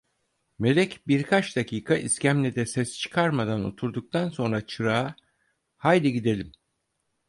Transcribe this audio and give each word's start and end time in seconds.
Melek 0.59 1.01
birkaç 1.07 1.55
dakika 1.55 1.95
iskemlede 1.97 2.65
ses 2.65 2.97
çıkarmadan 2.97 3.65
oturduktan 3.65 4.29
sonra 4.29 4.65
çırağa: 4.67 5.15
"Haydi 5.77 6.13
gidelim!". 6.13 6.51